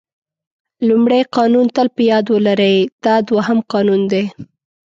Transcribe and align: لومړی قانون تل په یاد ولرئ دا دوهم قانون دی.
لومړی 0.87 1.21
قانون 1.35 1.65
تل 1.75 1.87
په 1.95 2.01
یاد 2.11 2.25
ولرئ 2.29 2.77
دا 3.03 3.15
دوهم 3.27 3.59
قانون 3.71 4.01
دی. 4.11 4.23